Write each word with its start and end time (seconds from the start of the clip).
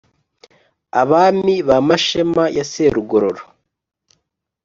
abami 1.01 1.55
ba 1.67 1.77
mashema 1.87 2.43
ya 2.57 2.65
serugorora, 2.71 3.41